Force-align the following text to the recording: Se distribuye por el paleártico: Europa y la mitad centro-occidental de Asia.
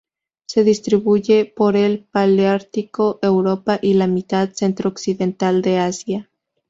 Se 0.47 0.63
distribuye 0.63 1.45
por 1.45 1.75
el 1.75 2.03
paleártico: 2.05 3.19
Europa 3.21 3.77
y 3.79 3.93
la 3.93 4.07
mitad 4.07 4.49
centro-occidental 4.51 5.61
de 5.61 5.77
Asia. 5.77 6.31